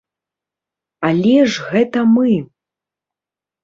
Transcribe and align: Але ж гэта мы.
Але 1.11 1.37
ж 1.53 1.69
гэта 1.69 1.99
мы. 2.17 2.35